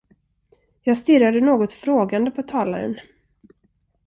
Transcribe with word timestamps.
Jag 0.81 0.97
stirrade 0.97 1.41
något 1.41 1.73
frågande 1.73 2.31
på 2.31 2.43
talaren. 2.43 2.99